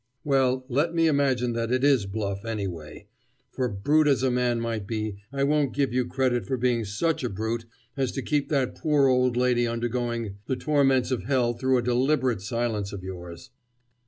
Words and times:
"Well, 0.23 0.65
let 0.67 0.95
me 0.95 1.05
imagine 1.05 1.53
that 1.53 1.71
it 1.71 1.83
is 1.83 2.07
bluff, 2.07 2.43
anyway: 2.43 3.05
for 3.51 3.69
brute 3.69 4.07
as 4.07 4.23
a 4.23 4.31
man 4.31 4.59
might 4.59 4.87
be, 4.87 5.17
I 5.31 5.43
won't 5.43 5.75
give 5.75 5.93
you 5.93 6.07
credit 6.07 6.47
for 6.47 6.57
being 6.57 6.85
such 6.85 7.23
a 7.23 7.29
brute 7.29 7.65
as 7.95 8.11
to 8.13 8.23
keep 8.23 8.49
that 8.49 8.73
poor 8.73 9.05
old 9.07 9.37
lady 9.37 9.67
undergoing 9.67 10.37
the 10.47 10.55
torments 10.55 11.11
of 11.11 11.25
hell 11.25 11.53
through 11.53 11.77
a 11.77 11.83
deliberate 11.83 12.41
silence 12.41 12.91
of 12.91 13.03
yours." 13.03 13.51